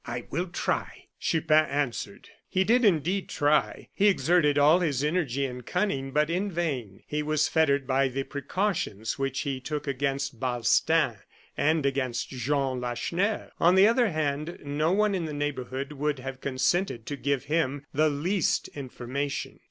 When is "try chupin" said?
0.47-1.65